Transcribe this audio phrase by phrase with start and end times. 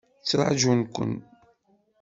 [0.21, 1.11] Ttrajun-kun.